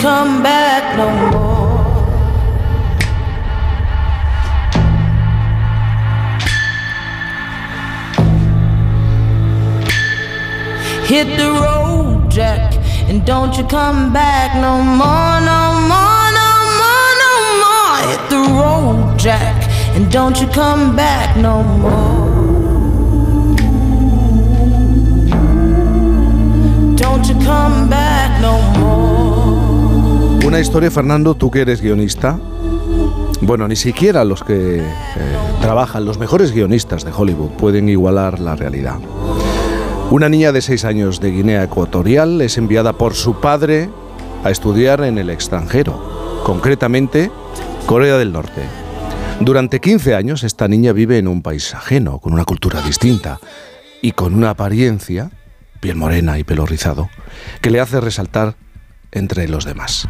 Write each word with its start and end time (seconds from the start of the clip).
come 0.00 0.42
back 0.42 0.96
no 0.96 1.08
more. 1.30 1.70
Hit 11.04 11.36
the 11.36 11.50
road, 11.50 12.30
Jack, 12.30 12.76
and 13.10 13.26
don't 13.26 13.58
you 13.58 13.64
come 13.64 14.10
back 14.12 14.54
no 14.54 14.82
more, 14.82 15.38
no 15.50 15.60
more, 15.90 16.28
no 16.40 16.50
more, 16.80 17.12
no 17.24 17.32
more. 17.62 17.96
Hit 18.08 18.22
the 18.30 18.42
road, 18.58 19.18
Jack, 19.18 19.68
and 19.94 20.10
don't 20.10 20.40
you 20.40 20.46
come 20.46 20.96
back 20.96 21.36
no 21.36 21.62
more. 21.62 22.19
Historia, 30.60 30.90
Fernando, 30.90 31.34
tú 31.34 31.50
que 31.50 31.62
eres 31.62 31.80
guionista. 31.80 32.38
Bueno, 33.40 33.66
ni 33.66 33.76
siquiera 33.76 34.24
los 34.24 34.44
que 34.44 34.80
eh, 34.80 34.84
trabajan, 35.62 36.04
los 36.04 36.18
mejores 36.18 36.52
guionistas 36.52 37.02
de 37.02 37.12
Hollywood, 37.12 37.52
pueden 37.52 37.88
igualar 37.88 38.40
la 38.40 38.56
realidad. 38.56 38.98
Una 40.10 40.28
niña 40.28 40.52
de 40.52 40.60
6 40.60 40.84
años 40.84 41.18
de 41.18 41.30
Guinea 41.30 41.64
Ecuatorial 41.64 42.42
es 42.42 42.58
enviada 42.58 42.92
por 42.92 43.14
su 43.14 43.40
padre 43.40 43.88
a 44.44 44.50
estudiar 44.50 45.02
en 45.02 45.16
el 45.16 45.30
extranjero, 45.30 46.42
concretamente 46.44 47.30
Corea 47.86 48.18
del 48.18 48.32
Norte. 48.32 48.62
Durante 49.40 49.80
15 49.80 50.14
años 50.14 50.44
esta 50.44 50.68
niña 50.68 50.92
vive 50.92 51.16
en 51.16 51.26
un 51.26 51.40
país 51.40 51.74
ajeno, 51.74 52.18
con 52.18 52.34
una 52.34 52.44
cultura 52.44 52.82
distinta 52.82 53.40
y 54.02 54.12
con 54.12 54.34
una 54.34 54.50
apariencia, 54.50 55.30
piel 55.80 55.96
morena 55.96 56.38
y 56.38 56.44
pelo 56.44 56.66
rizado, 56.66 57.08
que 57.62 57.70
le 57.70 57.80
hace 57.80 57.98
resaltar 57.98 58.56
entre 59.12 59.48
los 59.48 59.64
demás. 59.64 60.06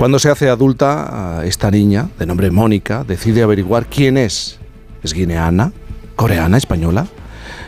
Cuando 0.00 0.18
se 0.18 0.30
hace 0.30 0.48
adulta, 0.48 1.42
esta 1.44 1.70
niña, 1.70 2.08
de 2.18 2.24
nombre 2.24 2.50
Mónica, 2.50 3.04
decide 3.06 3.42
averiguar 3.42 3.84
quién 3.84 4.16
es. 4.16 4.58
¿Es 5.02 5.12
guineana? 5.12 5.74
¿Coreana? 6.16 6.56
¿Española? 6.56 7.06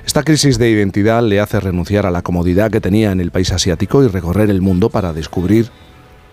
Esta 0.07 0.23
crisis 0.23 0.57
de 0.57 0.71
identidad 0.71 1.23
le 1.23 1.41
hace 1.41 1.61
renunciar 1.61 2.07
a 2.07 2.11
la 2.11 2.23
comodidad 2.23 2.71
que 2.71 2.81
tenía 2.81 3.13
en 3.13 3.21
el 3.21 3.33
país 3.33 3.53
asiático 3.53 4.03
y 4.03 4.09
recorrer 4.09 4.49
el 4.49 4.63
mundo 4.63 4.89
para 4.89 5.13
descubrir 5.13 5.69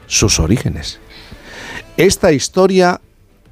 sus 0.08 0.40
orígenes. 0.40 1.02
Esta 1.98 2.32
historia 2.32 3.02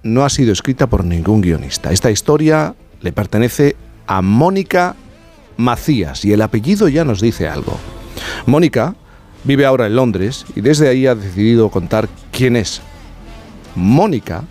no 0.03 0.23
ha 0.23 0.29
sido 0.29 0.53
escrita 0.53 0.87
por 0.87 1.03
ningún 1.03 1.41
guionista. 1.41 1.91
Esta 1.91 2.11
historia 2.11 2.75
le 3.01 3.11
pertenece 3.11 3.75
a 4.07 4.21
Mónica 4.21 4.95
Macías 5.57 6.23
y 6.23 6.31
el 6.31 6.41
apellido 6.41 6.87
ya 6.87 7.03
nos 7.03 7.19
dice 7.19 7.49
algo. 7.49 7.77
Mónica 8.45 8.95
vive 9.47 9.65
ahora 9.65 9.87
en 9.87 9.95
Londres 9.95 10.45
y 10.55 10.61
desde 10.61 10.89
ahí 10.89 11.07
ha 11.07 11.15
decidido 11.15 11.69
contar 11.69 12.09
quién 12.31 12.55
es. 12.55 12.81
Mónica 13.75 14.43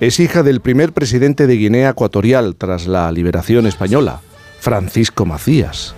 es 0.00 0.18
hija 0.18 0.42
del 0.42 0.60
primer 0.60 0.92
presidente 0.92 1.46
de 1.46 1.56
Guinea 1.56 1.90
Ecuatorial 1.90 2.56
tras 2.56 2.86
la 2.86 3.12
liberación 3.12 3.66
española, 3.66 4.20
Francisco 4.58 5.26
Macías. 5.26 5.94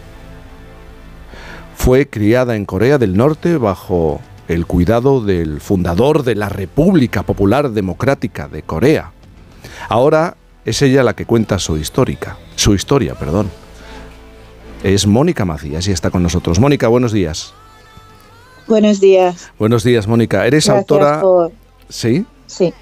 Fue 1.77 2.09
criada 2.09 2.57
en 2.57 2.65
Corea 2.65 2.99
del 2.99 3.17
Norte 3.17 3.57
bajo 3.57 4.21
el 4.49 4.67
cuidado 4.67 5.21
del 5.25 5.61
fundador 5.61 6.23
de 6.25 6.35
la 6.35 6.49
República 6.49 7.23
Popular 7.23 7.71
Democrática 7.71 8.49
de 8.49 8.62
Corea. 8.62 9.12
Ahora 9.89 10.37
es 10.65 10.83
ella 10.83 11.03
la 11.03 11.15
que 11.15 11.25
cuenta 11.25 11.59
su 11.59 11.77
histórica, 11.77 12.37
su 12.57 12.75
historia, 12.75 13.15
perdón. 13.15 13.51
Es 14.83 15.07
Mónica 15.07 15.44
Macías 15.44 15.87
y 15.89 15.93
está 15.93 16.11
con 16.11 16.23
nosotros. 16.23 16.59
Mónica, 16.59 16.89
buenos 16.89 17.12
días. 17.12 17.55
Buenos 18.66 19.00
días. 19.00 19.50
Buenos 19.58 19.84
días, 19.84 20.06
Mónica. 20.06 20.47
Eres 20.47 20.66
Gracias 20.66 20.78
autora. 20.91 21.20
por- 21.20 21.52
Sí. 21.88 22.25
Sí. 22.47 22.72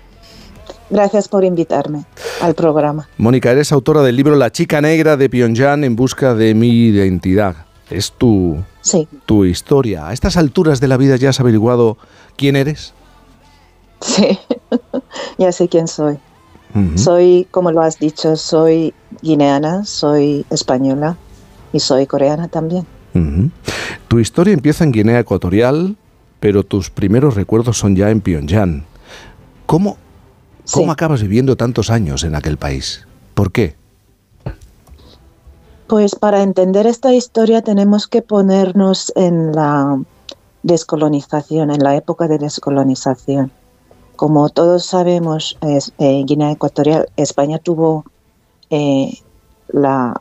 Gracias 0.91 1.29
por 1.29 1.45
invitarme 1.45 2.05
al 2.41 2.55
programa. 2.55 3.09
Mónica, 3.19 3.51
eres 3.51 3.73
autora 3.73 4.03
del 4.03 4.15
libro 4.17 4.37
La 4.37 4.53
chica 4.53 4.81
negra 4.81 5.17
de 5.17 5.29
Pyongyang 5.31 5.85
en 5.85 5.97
busca 5.97 6.35
de 6.35 6.55
mi 6.55 6.69
identidad. 6.69 7.57
Es 7.91 8.13
tu, 8.13 8.63
Sí, 8.83 9.09
tu 9.27 9.45
historia. 9.45 10.09
A 10.09 10.13
estas 10.13 10.37
alturas 10.37 10.81
de 10.81 10.89
la 10.89 10.97
vida 10.97 11.17
ya 11.17 11.31
has 11.31 11.41
averiguado 11.41 11.97
quién 12.37 12.57
eres. 12.57 12.95
sí. 14.01 14.39
ya 15.39 15.53
sé 15.53 15.69
quién 15.69 15.89
soy. 15.89 16.19
Soy, 16.97 17.47
como 17.51 17.71
lo 17.71 17.83
has 17.83 17.99
dicho, 17.99 18.35
soy 18.37 18.95
guineana, 19.21 19.85
soy 19.85 20.47
española 20.49 21.19
y 21.71 21.81
soy 21.81 22.07
coreana 22.07 22.49
también. 22.49 22.87
Tu 24.09 24.19
historia 24.19 24.55
empieza 24.55 24.85
en 24.85 24.93
Guinea 24.93 25.21
Ecuatorial, 25.21 25.97
pero 26.41 26.63
tus 26.65 26.91
primeros 26.91 27.35
recuerdos 27.35 27.79
son 27.79 27.95
ya 27.97 28.11
en 28.11 28.21
Pyongyang. 28.21 28.85
¿Cómo, 29.67 29.97
cómo 30.73 30.87
Sí. 30.87 30.91
acabas 30.91 31.23
viviendo 31.23 31.57
tantos 31.57 31.91
años 31.91 32.25
en 32.25 32.35
aquel 32.35 32.57
país? 32.57 33.07
¿Por 33.35 33.53
qué? 33.53 33.75
Pues 35.87 36.15
para 36.15 36.43
entender 36.43 36.87
esta 36.87 37.13
historia 37.13 37.63
tenemos 37.63 38.07
que 38.07 38.23
ponernos 38.23 39.13
en 39.15 39.53
la 39.53 40.01
descolonización, 40.63 41.71
en 41.71 41.83
la 41.83 41.97
época 41.97 42.29
de 42.29 42.39
descolonización. 42.39 43.51
Como 44.17 44.49
todos 44.49 44.87
sabemos, 44.87 45.59
es- 45.61 45.93
eh, 45.99 46.23
Guinea 46.25 46.53
Ecuatorial, 46.53 47.09
España 47.17 47.59
tuvo 47.59 48.05
eh, 48.71 49.19
la, 49.69 50.19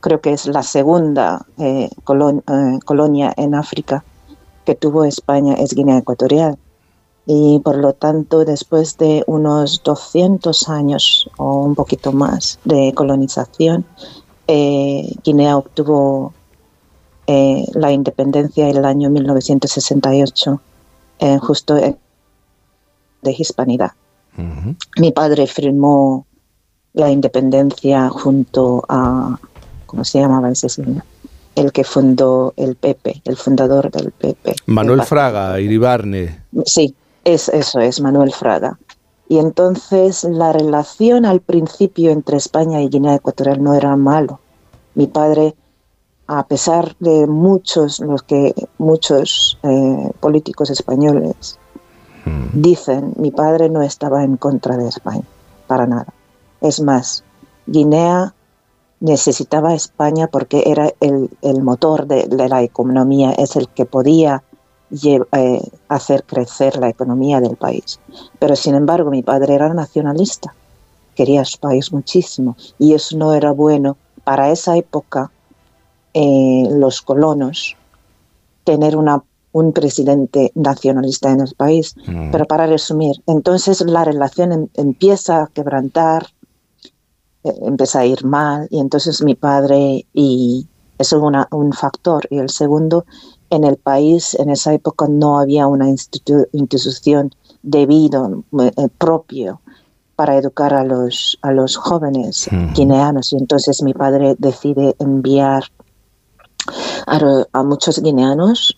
creo 0.00 0.20
que 0.20 0.32
es 0.32 0.46
la 0.46 0.62
segunda 0.62 1.46
eh, 1.58 1.90
colon- 2.04 2.42
eh, 2.48 2.78
colonia 2.84 3.32
en 3.36 3.54
África 3.54 4.04
que 4.64 4.74
tuvo 4.74 5.04
España, 5.04 5.54
es 5.54 5.74
Guinea 5.74 5.98
Ecuatorial. 5.98 6.58
Y 7.26 7.58
por 7.60 7.76
lo 7.76 7.92
tanto, 7.92 8.44
después 8.44 8.96
de 8.96 9.22
unos 9.26 9.82
200 9.82 10.68
años 10.70 11.28
o 11.36 11.62
un 11.62 11.74
poquito 11.74 12.12
más 12.12 12.58
de 12.64 12.92
colonización, 12.94 13.84
eh, 14.46 15.12
Guinea 15.24 15.58
obtuvo 15.58 16.32
eh, 17.26 17.66
la 17.74 17.92
independencia 17.92 18.68
en 18.68 18.76
el 18.78 18.84
año 18.86 19.10
1968, 19.10 20.60
eh, 21.18 21.38
justo 21.38 21.74
de 21.74 21.96
Hispanidad. 23.22 23.92
Ujú. 24.38 24.74
Mi 24.96 25.12
padre 25.12 25.46
firmó 25.46 26.24
la 26.98 27.10
independencia 27.10 28.08
junto 28.08 28.84
a, 28.88 29.38
¿cómo 29.86 30.04
se 30.04 30.20
llamaba 30.20 30.50
ese 30.50 30.68
señor? 30.68 31.04
El 31.54 31.72
que 31.72 31.84
fundó 31.84 32.52
el 32.56 32.74
PP, 32.74 33.22
el 33.24 33.36
fundador 33.36 33.90
del 33.90 34.10
PP. 34.10 34.56
Manuel 34.66 35.00
El 35.00 35.06
Fraga, 35.06 35.60
Iribarne. 35.60 36.42
Sí, 36.66 36.94
es, 37.24 37.48
eso 37.48 37.80
es, 37.80 38.00
Manuel 38.00 38.32
Fraga. 38.32 38.78
Y 39.28 39.38
entonces 39.38 40.24
la 40.24 40.52
relación 40.52 41.24
al 41.24 41.40
principio 41.40 42.10
entre 42.10 42.36
España 42.36 42.82
y 42.82 42.88
Guinea 42.88 43.16
Ecuatorial 43.16 43.62
no 43.62 43.74
era 43.74 43.94
malo. 43.96 44.40
Mi 44.94 45.06
padre, 45.06 45.54
a 46.26 46.46
pesar 46.46 46.96
de 46.98 47.26
muchos, 47.26 48.00
los 48.00 48.22
que 48.22 48.54
muchos 48.78 49.58
eh, 49.62 50.10
políticos 50.20 50.70
españoles 50.70 51.58
dicen, 52.52 53.14
mi 53.16 53.30
padre 53.30 53.70
no 53.70 53.82
estaba 53.82 54.22
en 54.22 54.36
contra 54.36 54.76
de 54.76 54.88
España, 54.88 55.24
para 55.66 55.86
nada. 55.86 56.12
Es 56.60 56.80
más, 56.80 57.24
Guinea 57.66 58.34
necesitaba 59.00 59.70
a 59.70 59.74
España 59.74 60.26
porque 60.26 60.64
era 60.66 60.92
el, 61.00 61.30
el 61.42 61.62
motor 61.62 62.06
de, 62.06 62.24
de 62.24 62.48
la 62.48 62.62
economía, 62.62 63.32
es 63.32 63.56
el 63.56 63.68
que 63.68 63.84
podía 63.84 64.42
eh, 64.90 65.60
hacer 65.88 66.24
crecer 66.24 66.76
la 66.78 66.88
economía 66.88 67.40
del 67.40 67.56
país. 67.56 68.00
Pero 68.38 68.56
sin 68.56 68.74
embargo, 68.74 69.10
mi 69.10 69.22
padre 69.22 69.54
era 69.54 69.72
nacionalista, 69.72 70.54
quería 71.14 71.42
a 71.42 71.44
su 71.44 71.58
país 71.58 71.92
muchísimo 71.92 72.56
y 72.78 72.94
eso 72.94 73.16
no 73.16 73.34
era 73.34 73.52
bueno 73.52 73.96
para 74.24 74.50
esa 74.50 74.76
época. 74.76 75.30
eh, 76.14 76.66
los 76.70 77.02
colonos 77.02 77.76
tener 78.64 78.96
una, 78.96 79.22
un 79.52 79.72
presidente 79.72 80.52
nacionalista 80.54 81.30
en 81.30 81.40
el 81.40 81.54
país. 81.54 81.94
Mm. 82.06 82.30
Pero 82.32 82.44
para 82.46 82.66
resumir, 82.66 83.22
entonces 83.26 83.80
la 83.82 84.04
relación 84.04 84.52
em- 84.52 84.68
empieza 84.74 85.42
a 85.42 85.46
quebrantar, 85.48 86.26
eh, 87.44 87.54
empieza 87.62 88.00
a 88.00 88.06
ir 88.06 88.24
mal 88.24 88.66
y 88.70 88.80
entonces 88.80 89.22
mi 89.22 89.34
padre 89.34 90.06
y 90.12 90.66
eso 90.98 91.16
es 91.16 91.46
un 91.52 91.72
factor. 91.72 92.26
Y 92.30 92.38
el 92.38 92.50
segundo 92.50 93.04
en 93.50 93.64
el 93.64 93.76
país 93.76 94.34
en 94.34 94.50
esa 94.50 94.74
época 94.74 95.06
no 95.08 95.38
había 95.38 95.66
una 95.66 95.88
institu- 95.88 96.48
institución 96.52 97.30
debido 97.62 98.44
eh, 98.60 98.88
propio 98.98 99.60
para 100.16 100.36
educar 100.36 100.74
a 100.74 100.82
los 100.84 101.38
a 101.42 101.52
los 101.52 101.76
jóvenes 101.76 102.48
guineanos. 102.74 103.32
Y 103.32 103.36
entonces 103.36 103.82
mi 103.82 103.94
padre 103.94 104.34
decide 104.38 104.96
enviar 104.98 105.62
a, 107.06 107.62
muchos 107.62 108.02
guineanos 108.02 108.76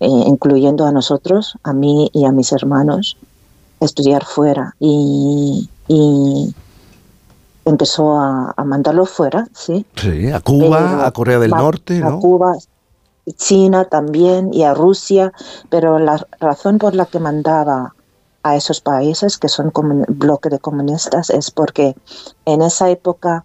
eh, 0.00 0.06
incluyendo 0.06 0.84
a 0.84 0.92
nosotros 0.92 1.54
a 1.62 1.72
mí 1.72 2.10
y 2.12 2.24
a 2.26 2.32
mis 2.32 2.52
hermanos 2.52 3.16
estudiar 3.80 4.24
fuera. 4.24 4.74
Y, 4.78 5.68
y 5.88 6.54
empezó 7.64 8.18
a, 8.18 8.54
a 8.56 8.64
mandarlo 8.64 9.06
fuera, 9.06 9.48
sí. 9.52 9.86
Sí, 9.96 10.30
a 10.30 10.40
Cuba, 10.40 10.78
Pero 10.78 11.02
a 11.02 11.10
Corea 11.12 11.38
del 11.38 11.50
Norte, 11.50 12.02
a 12.02 12.10
¿no? 12.10 12.20
Cuba, 12.20 12.56
China 13.36 13.84
también 13.84 14.52
y 14.52 14.64
a 14.64 14.74
Rusia, 14.74 15.32
pero 15.70 15.98
la 15.98 16.26
razón 16.40 16.78
por 16.78 16.94
la 16.94 17.06
que 17.06 17.20
mandaba 17.20 17.94
a 18.42 18.56
esos 18.56 18.80
países 18.80 19.38
que 19.38 19.48
son 19.48 19.70
como 19.70 20.04
bloque 20.08 20.48
de 20.48 20.58
comunistas 20.58 21.30
es 21.30 21.50
porque 21.50 21.94
en 22.44 22.62
esa 22.62 22.90
época 22.90 23.44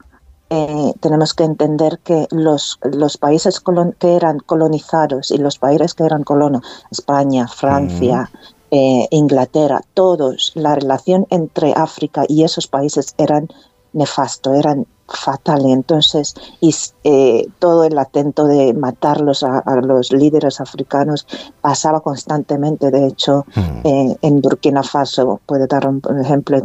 eh, 0.50 0.94
tenemos 1.02 1.34
que 1.34 1.44
entender 1.44 2.00
que 2.00 2.28
los, 2.32 2.80
los 2.82 3.18
países 3.18 3.62
que 4.00 4.16
eran 4.16 4.40
colonizados 4.40 5.30
y 5.30 5.38
los 5.38 5.60
países 5.60 5.94
que 5.94 6.06
eran 6.06 6.24
colonos, 6.24 6.64
España, 6.90 7.48
Francia, 7.48 8.32
eh, 8.72 9.08
Inglaterra, 9.12 9.82
todos, 9.94 10.52
la 10.56 10.76
relación 10.76 11.28
entre 11.30 11.74
África 11.74 12.24
y 12.28 12.44
esos 12.44 12.68
países 12.68 13.14
eran 13.18 13.50
nefasto, 13.94 14.54
eran 14.54 14.86
fatal. 15.08 15.66
Y 15.66 15.72
entonces, 15.72 16.36
y, 16.60 16.76
eh, 17.04 17.48
todo 17.60 17.86
el 17.86 17.98
atento 17.98 18.46
de 18.46 18.74
matarlos 18.74 19.44
a, 19.44 19.64
los 19.82 20.12
líderes 20.12 20.60
africanos 20.60 21.26
pasaba 21.62 22.02
constantemente. 22.02 22.92
De 22.92 23.08
hecho, 23.08 23.46
hmm. 23.56 23.88
en 24.22 24.42
Burkina 24.42 24.84
Faso, 24.84 25.40
puede 25.46 25.68
dar 25.68 25.88
un 25.88 26.02
ejemplo, 26.20 26.62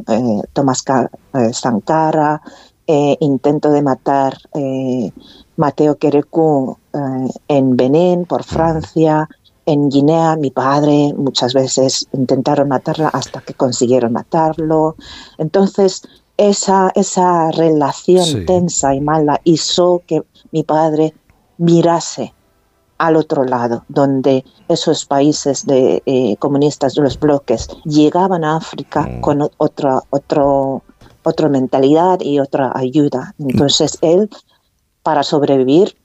Tomás 0.52 0.84
Sankara, 1.52 2.42
eh, 2.86 3.16
intento 3.20 3.70
de 3.70 3.80
matar 3.80 4.36
eh, 4.54 5.12
Mateo 5.56 5.96
eh, 6.02 7.28
en 7.48 7.76
Benín, 7.76 8.24
por 8.24 8.42
Francia, 8.42 9.28
en 9.64 9.88
Guinea, 9.88 10.34
mi 10.34 10.50
padre 10.50 11.14
muchas 11.16 11.54
veces 11.54 12.08
intentaron 12.12 12.68
matarla 12.68 13.08
hasta 13.08 13.40
que 13.40 13.54
consiguieron 13.54 14.12
matarlo. 14.12 14.96
Entonces, 15.38 16.02
esa, 16.36 16.90
esa 16.94 17.50
relación 17.50 18.46
tensa 18.46 18.94
y 18.94 19.00
mala 19.00 19.40
hizo 19.44 20.02
que 20.06 20.22
mi 20.50 20.62
padre 20.62 21.14
mirase 21.58 22.34
al 22.98 23.16
otro 23.16 23.44
lado, 23.44 23.84
donde 23.88 24.44
esos 24.68 25.04
países 25.06 25.66
de, 25.66 26.36
comunistas 26.38 26.94
de 26.94 27.02
los 27.02 27.18
bloques 27.18 27.68
llegaban 27.84 28.44
a 28.44 28.56
África 28.56 29.02
mm. 29.02 29.20
con 29.20 29.48
otra, 29.56 30.00
otro, 30.10 30.82
otra 31.24 31.48
mentalidad 31.48 32.20
y 32.20 32.38
otra 32.38 32.70
ayuda. 32.74 33.34
Entonces 33.40 33.98
él, 34.02 34.30
para 35.02 35.24
sobrevivir, 35.24 35.96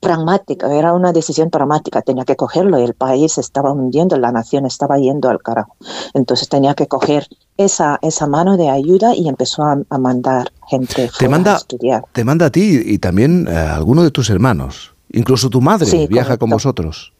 pragmática, 0.00 0.72
era 0.72 0.92
una 0.92 1.12
decisión 1.12 1.50
pragmática, 1.50 2.02
tenía 2.02 2.24
que 2.24 2.36
cogerlo, 2.36 2.78
el 2.78 2.94
país 2.94 3.38
estaba 3.38 3.72
hundiendo, 3.72 4.16
la 4.16 4.32
nación 4.32 4.66
estaba 4.66 4.98
yendo 4.98 5.28
al 5.28 5.42
carajo. 5.42 5.76
Entonces 6.14 6.48
tenía 6.48 6.74
que 6.74 6.86
coger 6.86 7.26
esa, 7.56 7.98
esa 8.02 8.26
mano 8.26 8.56
de 8.56 8.70
ayuda 8.70 9.14
y 9.14 9.28
empezó 9.28 9.62
a, 9.62 9.98
mandar 9.98 10.52
gente 10.68 11.10
te 11.18 11.28
manda, 11.28 11.54
a 11.54 11.56
estudiar. 11.58 12.04
Te 12.12 12.24
manda 12.24 12.46
a 12.46 12.50
ti 12.50 12.80
y 12.84 12.98
también 12.98 13.48
a 13.48 13.74
alguno 13.74 14.02
de 14.02 14.10
tus 14.10 14.30
hermanos, 14.30 14.94
incluso 15.10 15.50
tu 15.50 15.60
madre 15.60 16.06
viaja 16.06 16.36
con 16.36 16.50
vosotros. 16.50 17.12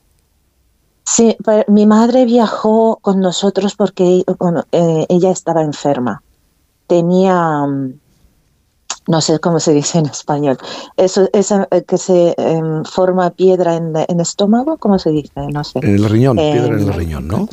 Sí, 1.04 1.36
mi 1.69 1.86
madre 1.86 2.26
viajó 2.26 2.98
con 3.00 3.20
nosotros 3.20 3.75
porque 3.75 4.25
eh, 4.72 5.06
ella 5.08 5.30
estaba 5.30 5.62
enferma 5.62 6.22
tenía, 6.88 7.66
mm, 7.66 7.92
no 9.08 9.22
sé 9.22 9.40
cómo 9.40 9.58
se 9.58 9.72
dice 9.72 9.99
en 9.99 10.06
español, 10.06 10.58
eso, 10.96 11.28
esa 11.32 11.66
eh, 11.70 11.82
que 11.82 11.96
se 11.96 12.34
em, 12.37 12.84
forma 12.84 13.31
piedra 13.31 13.75
en, 13.75 13.96
el 13.96 14.20
estómago, 14.20 14.76
¿cómo 14.76 14.99
se 14.99 15.10
dice? 15.10 15.32
No 15.50 15.64
sé. 15.64 15.81
En 15.82 15.96
el 15.96 16.05
riñón, 16.05 16.37
piedra 16.37 16.66
en 16.66 16.75
el 16.75 16.88
em, 16.88 16.93
riñón, 16.93 17.26
¿no? 17.26 17.49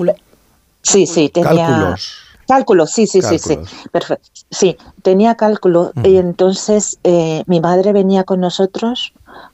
Sí, 0.82 1.08
sí, 1.08 1.30
tenía... 1.30 1.66
Cálculos. 1.66 2.12
Cálculos, 2.48 2.92
sí, 2.92 3.08
sí, 3.08 3.24
sí, 3.24 3.40
sí, 3.40 3.58
perfecto. 3.92 4.30
Sí, 4.52 4.78
tenía 5.02 5.34
cálculo 5.34 5.92
y 6.04 6.18
entonces 6.18 7.00
eh, 7.04 7.44
mi 7.48 7.60
madre 7.60 7.92
venía 7.92 8.24
con 8.24 8.40
nosotros, 8.40 9.14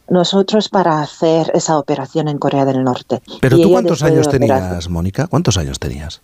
nosotros 0.09 0.67
para 0.67 1.01
hacer 1.01 1.51
esa 1.53 1.77
operación 1.77 2.27
en 2.27 2.37
Corea 2.37 2.65
del 2.65 2.83
Norte. 2.83 3.21
¿Pero 3.39 3.57
tú 3.57 3.71
cuántos 3.71 4.03
años 4.03 4.27
tenías, 4.27 4.89
Mónica? 4.89 5.27
¿Cuántos 5.27 5.57
años 5.57 5.79
tenías? 5.79 6.19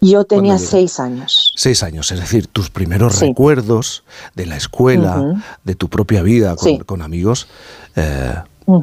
Yo 0.00 0.24
tenía 0.24 0.58
seis 0.58 0.98
años. 0.98 1.52
Seis 1.56 1.82
años, 1.82 2.10
es 2.10 2.20
decir, 2.20 2.46
tus 2.46 2.70
primeros 2.70 3.20
recuerdos 3.20 4.02
de 4.34 4.46
la 4.46 4.56
escuela, 4.56 5.42
de 5.64 5.74
tu 5.74 5.88
propia 5.88 6.22
vida 6.22 6.56
con, 6.86 7.02
amigos, 7.02 7.48
eh, 7.96 8.34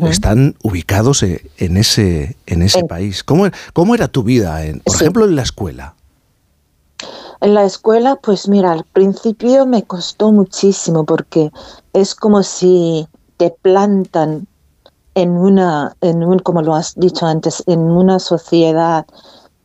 están 0.10 0.56
ubicados 0.64 1.24
e, 1.24 1.50
en 1.58 1.78
ese, 1.78 2.38
en 2.46 2.62
ese 2.62 2.84
país. 2.84 3.24
¿Cómo, 3.24 3.48
¿Cómo, 3.74 3.96
era 3.96 4.08
tu 4.08 4.24
vida, 4.24 4.64
en, 4.66 4.80
por 4.82 4.96
ejemplo, 4.96 5.26
en 5.26 5.36
la 5.36 5.42
escuela? 5.42 5.96
En 7.42 7.54
la 7.54 7.64
escuela, 7.64 8.16
pues 8.16 8.48
mira, 8.48 8.72
al 8.72 8.84
principio 8.84 9.66
me 9.66 9.84
costó 9.84 10.32
muchísimo 10.32 11.04
porque 11.04 11.52
es 11.94 12.16
como 12.16 12.44
si 12.44 13.08
te 13.38 13.52
plantan 13.62 14.48
en 15.14 15.32
una, 15.32 15.96
en 16.02 16.24
un, 16.24 16.40
como 16.40 16.62
lo 16.62 16.76
has 16.76 16.96
dicho 16.96 17.26
antes, 17.26 17.64
en 17.66 17.80
una 17.80 18.20
sociedad 18.20 19.06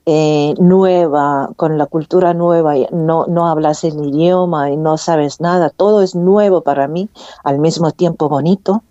eh, 0.07 0.55
nueva, 0.59 1.51
con 1.57 1.79
la 1.79 1.87
cultura 1.87 2.35
nueva, 2.35 2.75
no, 2.91 3.27
no 3.27 3.47
hablas 3.47 3.85
el 3.85 4.05
idioma 4.05 4.71
y 4.71 4.77
no 4.77 4.99
sabes 4.99 5.41
nada, 5.41 5.71
todo 5.71 6.03
es 6.03 6.15
nuevo 6.15 6.63
para 6.63 6.89
mí, 6.89 7.09
al 7.45 7.59
mismo 7.59 7.93
tiempo 7.93 8.29
bonito 8.29 8.83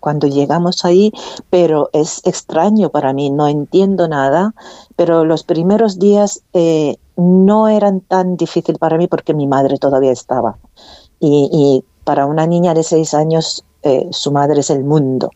cuando 0.00 0.26
llegamos 0.26 0.84
ahí, 0.84 1.12
pero 1.50 1.90
es 1.92 2.20
extraño 2.24 2.90
para 2.90 3.12
mí, 3.12 3.30
no 3.30 3.48
entiendo 3.48 4.08
nada, 4.08 4.54
pero 4.96 5.24
los 5.24 5.42
primeros 5.42 5.98
días 5.98 6.42
eh, 6.52 6.96
no 7.16 7.68
eran 7.68 8.00
tan 8.00 8.36
difícil 8.36 8.78
para 8.78 8.96
mí 8.96 9.06
porque 9.08 9.34
mi 9.34 9.46
madre 9.46 9.78
todavía 9.78 10.12
estaba. 10.12 10.58
Y, 11.20 11.84
para 12.04 12.24
una 12.24 12.46
niña 12.46 12.72
de 12.72 12.82
seis 12.82 13.12
años, 13.12 13.64
eh, 13.82 14.08
su 14.12 14.32
madre 14.32 14.60
es 14.60 14.70
el 14.70 14.82
mundo. 14.82 15.30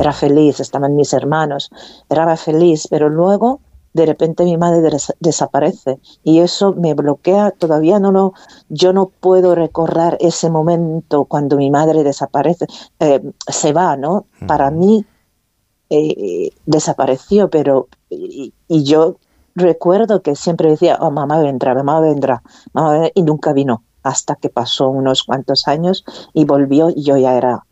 Era 0.00 0.12
feliz, 0.12 0.58
estaban 0.58 0.96
mis 0.96 1.12
hermanos, 1.12 1.70
era 2.10 2.36
feliz, 2.36 2.88
pero 2.90 3.08
luego 3.08 3.60
de 3.98 4.06
repente 4.06 4.44
mi 4.44 4.56
madre 4.56 4.96
desaparece 5.18 5.98
y 6.22 6.38
eso 6.38 6.72
me 6.74 6.94
bloquea, 6.94 7.50
todavía 7.50 7.98
no 7.98 8.12
lo, 8.12 8.32
yo 8.68 8.92
no 8.92 9.08
puedo 9.08 9.54
recordar 9.54 10.16
ese 10.20 10.48
momento 10.50 11.24
cuando 11.24 11.56
mi 11.56 11.70
madre 11.70 12.04
desaparece, 12.04 12.66
eh, 13.00 13.20
se 13.48 13.72
va, 13.72 13.96
¿no? 13.96 14.26
Para 14.46 14.70
mí 14.70 15.04
eh, 15.90 16.50
desapareció, 16.64 17.50
pero 17.50 17.88
y, 18.08 18.52
yo 18.68 19.16
recuerdo 19.56 20.22
que 20.22 20.36
siempre 20.36 20.70
decía, 20.70 20.98
oh, 21.00 21.10
mamá 21.10 21.40
vendrá, 21.40 21.74
mamá 21.74 22.00
vendrá, 22.00 22.42
mamá 22.72 22.92
vendrá, 22.92 23.10
y 23.14 23.22
nunca 23.22 23.52
vino, 23.52 23.82
hasta 24.04 24.36
que 24.36 24.48
pasó 24.48 24.88
unos 24.88 25.24
cuantos 25.24 25.66
años 25.66 26.04
y 26.32 26.44
volvió 26.44 26.90
y 26.90 27.02
yo 27.02 27.16
ya 27.16 27.36
era 27.36 27.64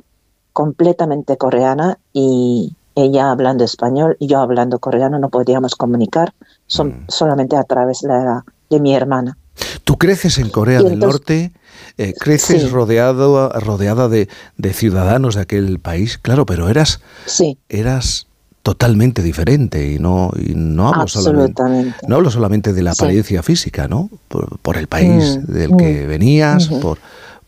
completamente 0.52 1.36
coreana 1.36 1.98
y, 2.12 2.74
ella 2.96 3.30
hablando 3.30 3.62
español 3.62 4.16
y 4.18 4.26
yo 4.26 4.40
hablando 4.40 4.78
coreano 4.78 5.18
no 5.18 5.28
podíamos 5.28 5.76
comunicar 5.76 6.32
son, 6.66 6.88
mm. 6.88 7.04
solamente 7.08 7.54
a 7.54 7.62
través 7.62 8.00
de, 8.00 8.40
de, 8.70 8.80
mi 8.80 8.94
hermana. 8.94 9.36
Tú 9.84 9.96
creces 9.96 10.38
en 10.38 10.48
Corea 10.48 10.82
del 10.82 10.98
Norte, 10.98 11.52
eh, 11.98 12.14
creces 12.18 12.70
rodeado, 12.72 13.50
rodeada 13.60 14.08
de, 14.08 14.28
ciudadanos 14.72 15.36
de 15.36 15.42
aquel 15.42 15.78
país, 15.78 16.18
claro, 16.18 16.46
pero 16.46 16.68
eras, 16.68 17.00
sí. 17.26 17.58
eras 17.68 18.26
totalmente 18.62 19.22
diferente 19.22 19.92
y 19.92 19.98
no, 19.98 20.32
y 20.36 20.54
no, 20.54 20.88
hablo, 20.88 21.06
solamente, 21.06 21.62
no 22.08 22.16
hablo 22.16 22.30
solamente 22.30 22.72
de 22.72 22.82
la 22.82 22.92
apariencia 22.92 23.42
física, 23.42 23.86
¿no? 23.86 24.10
Por, 24.28 24.76
el 24.76 24.88
país 24.88 25.38
mm, 25.38 25.52
del 25.52 25.76
que 25.76 26.04
mm, 26.04 26.08
venías, 26.08 26.68
por, 26.68 26.98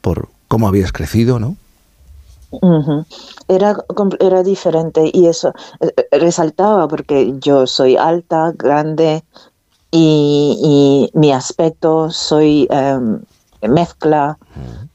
por 0.00 0.28
cómo 0.46 0.68
habías 0.68 0.92
crecido, 0.92 1.40
¿no? 1.40 1.56
Era, 3.48 3.76
era 4.20 4.42
diferente 4.42 5.10
y 5.12 5.26
eso 5.26 5.52
eh, 5.80 5.92
eh, 5.96 6.18
resaltaba 6.18 6.88
porque 6.88 7.34
yo 7.40 7.66
soy 7.66 7.96
alta, 7.96 8.52
grande 8.56 9.22
y, 9.90 11.10
mi 11.14 11.32
aspecto 11.32 12.10
soy 12.10 12.66
em, 12.70 13.20
mezcla 13.62 14.38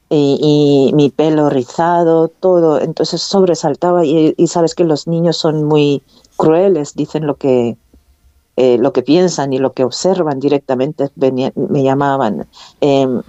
y, 0.08 0.92
mi 0.94 1.10
pelo 1.10 1.50
rizado, 1.50 2.28
todo. 2.28 2.80
Entonces 2.80 3.20
sobresaltaba 3.22 4.04
y, 4.04 4.34
sabes 4.46 4.74
que 4.74 4.84
los 4.84 5.08
niños 5.08 5.36
son 5.36 5.64
muy 5.64 6.02
crueles, 6.36 6.94
dicen 6.94 7.26
lo 7.26 7.36
que, 7.36 7.76
eh, 8.56 8.78
lo 8.78 8.92
que 8.92 9.02
piensan 9.02 9.52
y 9.52 9.58
lo 9.58 9.72
que 9.72 9.84
observan 9.84 10.38
directamente. 10.38 11.10
me 11.16 11.82
llamaban, 11.82 12.46
em, 12.80 13.22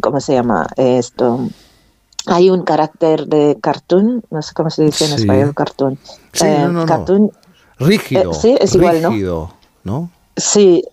¿cómo 0.00 0.20
se 0.20 0.34
llama 0.34 0.66
esto? 0.76 1.48
Hay 2.26 2.50
un 2.50 2.62
carácter 2.62 3.26
de 3.26 3.56
cartoon, 3.60 4.22
no 4.30 4.42
sé 4.42 4.52
cómo 4.54 4.70
se 4.70 4.84
dice 4.84 5.06
en 5.06 5.12
español, 5.12 5.54
cartoon. 5.54 5.98
Sí, 6.32 6.46
eh, 6.46 6.66
no, 6.68 6.84
no, 6.84 7.30
Rígido. 7.78 8.32
Eh, 8.32 8.34
sí, 8.34 8.56
es 8.60 8.74
igual, 8.74 9.02
¿no? 9.84 10.10
Sí. 10.36 10.84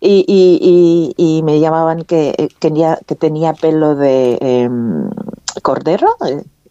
Y, 0.00 0.24
y, 0.28 1.14
y, 1.16 1.42
me 1.42 1.58
llamaban 1.60 2.04
que, 2.04 2.34
eh, 2.36 2.48
tenía, 2.58 2.98
que 3.06 3.14
tenía 3.14 3.54
pelo 3.54 3.94
de 3.94 4.36
em, 4.40 5.08
cordero, 5.62 6.08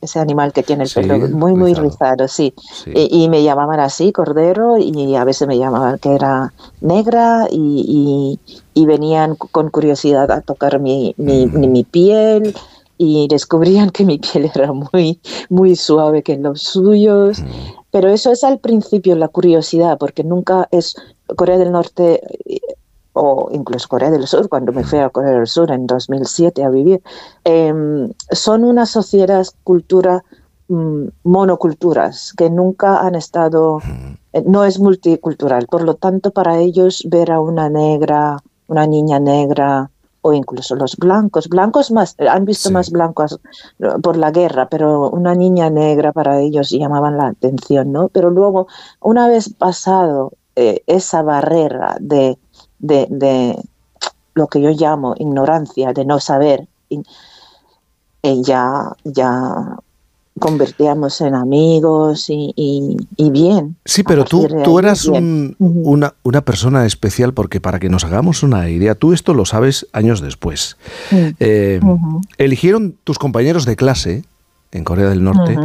ese 0.01 0.19
animal 0.19 0.53
que 0.53 0.61
tiene 0.61 0.83
el 0.83 0.91
pelo 0.91 1.17
muy, 1.29 1.55
muy 1.55 1.73
rizado, 1.73 2.27
sí. 2.27 2.53
Y, 2.85 3.27
me 3.29 3.41
llamaban 3.41 3.79
así, 3.79 4.11
cordero, 4.11 4.77
y 4.77 5.15
a 5.15 5.23
veces 5.23 5.47
me 5.47 5.57
llamaban 5.57 5.97
que 5.97 6.13
era 6.13 6.53
negra, 6.81 7.47
y, 7.49 8.37
venían 8.75 9.35
con 9.35 9.69
curiosidad 9.69 10.31
a 10.31 10.41
tocar 10.41 10.79
mi, 10.79 11.13
mi, 11.17 11.45
mm. 11.45 11.71
mi 11.71 11.83
piel 11.83 12.55
y 13.01 13.29
descubrían 13.29 13.89
que 13.91 14.03
mi 14.03 14.19
piel 14.19 14.51
era 14.53 14.73
muy, 14.73 15.21
muy 15.49 15.75
suave 15.75 16.21
que 16.21 16.37
los 16.37 16.61
suyos. 16.61 17.41
pero 17.91 18.09
eso 18.09 18.31
es 18.31 18.43
al 18.43 18.59
principio 18.59 19.15
la 19.15 19.29
curiosidad, 19.29 19.97
porque 19.97 20.23
nunca 20.23 20.67
es 20.69 20.95
Corea 21.35 21.57
del 21.57 21.71
Norte 21.71 22.21
o 23.13 23.49
incluso 23.51 23.87
Corea 23.87 24.11
del 24.11 24.27
Sur, 24.27 24.47
cuando 24.49 24.71
me 24.73 24.83
fui 24.83 24.99
a 24.99 25.09
Corea 25.09 25.31
del 25.31 25.47
Sur 25.47 25.71
en 25.71 25.87
2007 25.87 26.63
a 26.63 26.69
vivir, 26.69 27.01
em, 27.45 28.11
son 28.31 28.63
unas 28.63 28.91
sociedades, 28.91 29.55
cultura, 29.63 30.23
mm, 30.67 31.07
monoculturas, 31.23 32.33
que 32.37 32.49
nunca 32.49 32.99
han 32.99 33.15
estado, 33.15 33.79
eh, 34.33 34.43
no 34.45 34.63
es 34.65 34.79
multicultural. 34.79 35.65
Por 35.67 35.83
lo 35.83 35.95
tanto, 35.95 36.31
para 36.31 36.59
ellos 36.59 37.03
ver 37.09 37.31
a 37.31 37.39
una 37.39 37.69
negra, 37.69 38.37
una 38.67 38.85
niña 38.85 39.19
negra, 39.19 39.89
o 40.21 40.33
incluso 40.33 40.75
los 40.75 40.97
blancos, 40.97 41.47
blancos 41.47 41.91
más, 41.91 42.15
han 42.19 42.45
visto 42.45 42.71
más 42.71 42.91
blancos 42.91 43.39
por 44.01 44.17
la 44.17 44.31
guerra, 44.31 44.67
pero 44.69 45.09
una 45.09 45.35
niña 45.35 45.69
negra 45.69 46.11
para 46.11 46.39
ellos 46.39 46.69
llamaban 46.69 47.17
la 47.17 47.27
atención, 47.27 47.91
¿no? 47.91 48.09
Pero 48.09 48.29
luego, 48.29 48.67
una 48.99 49.27
vez 49.27 49.53
pasado 49.53 50.33
eh, 50.55 50.83
esa 50.87 51.21
barrera 51.21 51.95
de 51.99 52.37
de, 52.79 53.57
lo 54.33 54.47
que 54.47 54.61
yo 54.61 54.69
llamo 54.69 55.15
ignorancia, 55.17 55.93
de 55.93 56.05
no 56.05 56.19
saber, 56.19 56.67
y, 56.89 57.03
ya, 58.43 58.91
ya 59.03 59.77
convertíamos 60.39 61.21
en 61.21 61.35
amigos 61.35 62.25
y, 62.29 62.97
bien. 63.17 63.75
Sí, 63.85 64.03
pero 64.03 64.25
tú, 64.25 64.47
tú 64.63 64.79
eras 64.79 65.05
una, 65.05 66.13
una, 66.23 66.41
persona 66.41 66.85
especial 66.85 67.33
porque 67.33 67.61
para 67.61 67.79
que 67.79 67.89
nos 67.89 68.03
hagamos 68.03 68.43
una 68.43 68.69
idea, 68.69 68.95
tú 68.95 69.13
esto 69.13 69.33
lo 69.33 69.45
sabes 69.45 69.87
años 69.93 70.21
después. 70.21 70.77
Eh, 71.11 71.79
eligieron 72.37 72.95
tus 73.03 73.19
compañeros 73.19 73.65
de 73.65 73.75
clase 73.75 74.23
en 74.71 74.83
Corea 74.83 75.09
del 75.09 75.23
Norte 75.23 75.57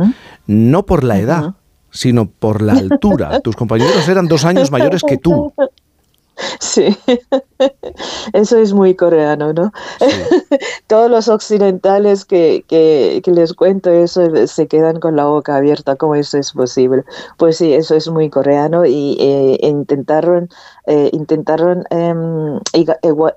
no 0.47 0.85
por 0.85 1.05
la 1.05 1.19
edad, 1.19 1.55
sino 1.91 2.27
por 2.27 2.63
la 2.63 2.73
altura. 2.73 3.41
tus 3.45 3.57
compañeros 3.57 4.09
eran 4.09 4.27
dos 4.27 4.45
años 4.45 4.71
mayores 4.71 5.03
que 5.07 5.17
tú. 5.17 5.53
Sí, 6.61 6.97
eso 8.33 8.59
es 8.59 8.73
muy 8.73 8.95
coreano, 8.95 9.53
¿no? 9.53 9.73
Todos 10.87 11.11
los 11.11 11.29
occidentales 11.29 12.25
que, 12.25 12.65
que, 12.69 13.23
les 13.27 13.55
cuento 13.55 13.91
eso 13.91 14.47
se 14.47 14.67
quedan 14.67 15.01
con 15.01 15.17
la 15.17 15.27
boca 15.27 15.57
abierta, 15.57 15.97
¿cómo 15.97 16.15
eso 16.15 16.39
es 16.39 16.53
posible? 16.53 17.05
Pues 17.39 17.59
sí, 17.59 17.73
eso 17.73 17.95
es 17.95 18.09
muy 18.09 18.31
coreano 18.31 18.85
y 18.85 19.17
eh, 19.21 19.59
intentaron, 19.63 20.49
eh, 20.87 21.11
intentaron 21.13 21.85
em, 21.91 22.61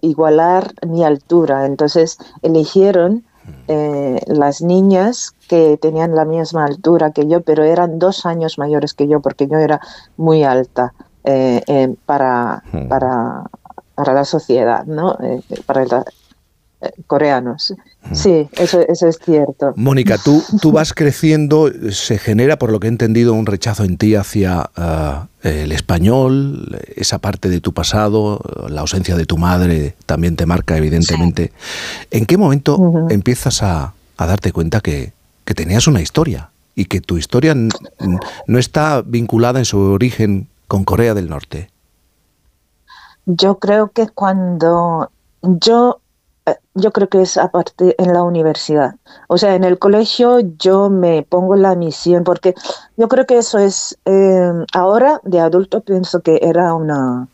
igualar 0.02 0.74
mi 0.88 1.04
altura, 1.04 1.66
entonces 1.66 2.18
eligieron 2.42 3.24
eh, 3.70 4.20
las 4.28 4.62
niñas 4.62 5.34
que 5.48 5.78
tenían 5.78 6.16
la 6.16 6.26
misma 6.26 6.66
altura 6.66 7.12
que 7.12 7.28
yo, 7.28 7.42
pero 7.42 7.64
eran 7.64 8.00
dos 8.00 8.26
años 8.26 8.58
mayores 8.58 8.94
que 8.94 9.08
yo 9.08 9.22
porque 9.22 9.48
yo 9.48 9.58
era 9.58 9.80
muy 10.18 10.44
alta. 10.44 10.94
Eh, 11.30 11.62
eh, 11.68 11.94
para, 12.06 12.64
hmm. 12.72 12.88
para, 12.88 13.44
para, 13.96 14.14
la 14.14 14.24
sociedad, 14.24 14.86
¿no? 14.86 15.18
Eh, 15.22 15.42
para 15.66 15.84
los 15.84 16.06
coreanos. 17.06 17.74
Hmm. 18.02 18.16
Sí, 18.16 18.48
eso, 18.54 18.80
eso 18.88 19.10
es 19.10 19.20
cierto. 19.22 19.74
Mónica, 19.76 20.18
tú, 20.24 20.42
tú 20.62 20.72
vas 20.72 20.94
creciendo, 20.94 21.70
se 21.92 22.18
genera, 22.18 22.58
por 22.58 22.72
lo 22.72 22.80
que 22.80 22.88
he 22.88 22.90
entendido, 22.90 23.34
un 23.34 23.46
rechazo 23.46 23.84
en 23.84 23.98
ti 23.98 24.16
hacia 24.16 24.70
el 25.44 25.74
español, 25.74 26.80
esa 26.96 27.18
parte 27.18 27.50
de 27.50 27.60
tu 27.60 27.74
pasado, 27.74 28.40
la 28.70 28.80
ausencia 28.80 29.18
de 29.18 29.26
tu 29.26 29.38
madre 29.38 29.96
también 30.06 30.38
te 30.38 30.46
marca, 30.46 30.78
evidentemente. 30.78 31.52
¿En 32.10 32.26
qué 32.26 32.38
momento 32.38 33.08
empiezas 33.10 33.64
a, 33.64 33.94
a, 34.16 34.26
darte 34.26 34.54
cuenta 34.54 34.80
que, 34.80 35.12
que 35.44 35.54
tenías 35.54 35.88
una 35.88 36.02
historia? 36.02 36.52
Y 36.74 36.86
que 36.86 37.02
tu 37.02 37.18
historia 37.18 37.54
no 37.56 38.60
está 38.60 39.02
vinculada 39.02 39.60
en 39.60 39.66
su 39.66 39.80
origen 39.80 40.48
con 40.68 40.84
Corea 40.84 41.14
del 41.14 41.30
Norte? 41.30 41.72
Yo 43.26 43.60
creo 43.60 43.92
que 43.92 44.08
cuando 44.08 45.12
yo 45.42 46.00
eh, 46.48 46.56
yo 46.76 46.92
creo 46.94 47.10
que 47.10 47.22
es 47.22 47.38
aparte 47.38 48.02
en 48.02 48.14
la 48.14 48.24
universidad. 48.24 48.96
O 49.28 49.38
sea, 49.38 49.56
en 49.56 49.66
el 49.66 49.78
colegio 49.80 50.40
yo 50.58 50.90
me 50.90 51.24
pongo 51.24 51.56
la 51.56 51.76
misión 51.76 52.24
porque 52.24 52.54
yo 52.96 53.08
creo 53.10 53.26
que 53.26 53.38
eso 53.38 53.60
es, 53.60 53.98
eh, 54.06 54.52
ahora 54.74 55.20
de 55.24 55.42
adulto 55.42 55.82
pienso 55.82 56.22
que 56.22 56.40
era 56.42 56.74
una, 56.74 57.28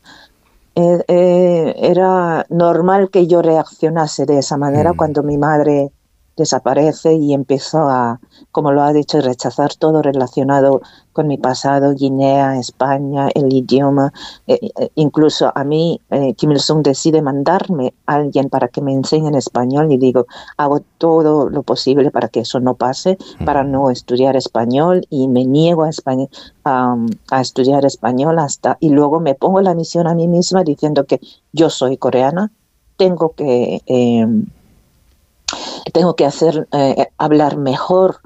eh, 0.76 1.76
era 1.78 2.46
normal 2.50 3.12
que 3.12 3.28
yo 3.28 3.44
reaccionase 3.44 4.26
de 4.26 4.40
esa 4.40 4.58
manera 4.58 4.94
mm. 4.94 4.98
cuando 4.98 5.22
mi 5.22 5.38
madre 5.38 5.92
desaparece 6.36 7.14
y 7.14 7.34
empezó 7.34 7.90
a, 7.90 8.20
como 8.52 8.72
lo 8.72 8.82
ha 8.82 8.94
dicho, 8.94 9.22
rechazar 9.22 9.74
todo 9.76 10.02
relacionado 10.02 10.82
con 11.12 11.28
mi 11.28 11.38
pasado, 11.38 11.94
Guinea, 11.94 12.58
España, 12.58 13.30
el 13.36 13.54
idioma. 13.54 14.12
Eh, 14.48 14.60
eh, 14.80 14.90
incluso 14.96 15.52
a 15.54 15.64
mí, 15.64 16.02
eh, 16.10 16.34
Kim 16.34 16.52
Il-sung 16.52 16.82
decide 16.82 17.22
mandarme 17.22 17.94
a 18.08 18.16
alguien 18.16 18.50
para 18.50 18.68
que 18.68 18.82
me 18.82 18.94
enseñe 18.94 19.28
en 19.28 19.36
español 19.36 19.92
y 19.92 19.98
digo, 19.98 20.26
hago 20.58 20.82
todo 20.98 21.50
lo 21.50 21.64
posible 21.64 22.10
para 22.10 22.30
que 22.30 22.42
eso 22.42 22.60
no 22.60 22.74
pase, 22.76 23.18
para 23.46 23.64
no 23.64 23.92
estudiar 23.92 24.36
español 24.36 25.06
y 25.10 25.28
me 25.28 25.46
niego 25.46 25.86
a, 25.86 26.98
a 27.30 27.42
estudiar 27.42 27.86
español 27.86 28.40
hasta, 28.40 28.78
y 28.80 28.90
luego 28.90 29.20
me 29.20 29.36
pongo 29.36 29.62
la 29.62 29.76
misión 29.76 30.08
a 30.08 30.16
mí 30.16 30.28
misma 30.28 30.64
diciendo 30.64 31.06
que 31.06 31.20
yo 31.52 31.70
soy 31.70 31.98
coreana, 31.98 32.52
tengo 32.98 33.34
que 33.36 33.82
em, 33.86 34.46
tengo 35.94 36.16
que 36.16 36.26
hacer, 36.26 36.68
eh, 36.72 37.08
hablar 37.18 37.58
mejor 37.58 38.20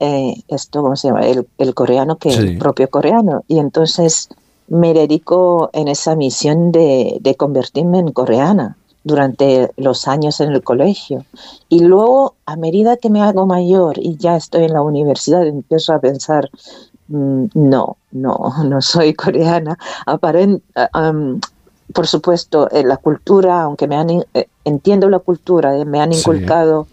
eh, 0.00 0.34
esto, 0.48 0.82
¿cómo 0.82 0.96
se 0.96 1.08
llama? 1.08 1.22
El, 1.22 1.74
coreano 1.74 2.16
que 2.16 2.30
el 2.30 2.58
propio 2.58 2.90
coreano. 2.90 3.44
Y 3.48 3.58
entonces 3.58 4.28
me 4.68 4.92
dedico 4.92 5.70
en 5.72 5.88
esa 5.88 6.16
misión 6.16 6.72
de, 6.72 7.34
convertirme 7.38 7.98
en 7.98 8.12
coreana 8.12 8.76
durante 9.04 9.70
los 9.76 10.08
años 10.08 10.40
en 10.40 10.52
el 10.52 10.62
colegio. 10.62 11.24
Y 11.68 11.80
luego, 11.80 12.34
a 12.46 12.56
medida 12.56 12.96
que 12.96 13.10
me 13.10 13.22
hago 13.22 13.46
mayor 13.46 13.98
y 13.98 14.16
ya 14.16 14.36
estoy 14.36 14.64
en 14.64 14.72
la 14.72 14.82
universidad, 14.82 15.46
empiezo 15.46 15.92
a 15.92 16.00
pensar, 16.00 16.50
mm, 17.08 17.46
no, 17.54 17.96
no, 18.12 18.52
no 18.64 18.82
soy 18.82 19.14
coreana. 19.14 19.78
Aparent, 20.06 20.62
por 21.94 22.06
supuesto, 22.06 22.68
eh, 22.70 22.84
la 22.84 22.96
cultura, 22.98 23.62
aunque 23.62 23.86
me 23.86 23.96
han, 23.96 24.10
eh, 24.10 24.48
entiendo 24.64 25.08
la 25.08 25.20
cultura, 25.20 25.78
eh, 25.78 25.84
me 25.84 26.00
han 26.00 26.12
inculcado, 26.12 26.88